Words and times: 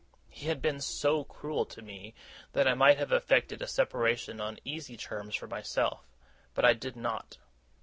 He 0.31 0.47
had 0.47 0.63
been 0.63 0.81
so 0.81 1.23
cruel 1.25 1.63
to 1.67 1.83
me, 1.83 2.15
that 2.53 2.67
I 2.67 2.73
might 2.73 2.97
have 2.97 3.11
effected 3.11 3.61
a 3.61 3.67
separation 3.67 4.41
on 4.41 4.57
easy 4.65 4.97
terms 4.97 5.35
for 5.35 5.45
myself; 5.45 6.09
but 6.55 6.65
I 6.65 6.73
did 6.73 6.95
not. 6.95 7.37